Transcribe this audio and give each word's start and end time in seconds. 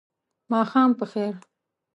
ماښام 0.51 0.89
په 0.99 1.05
خیر! 1.11 1.33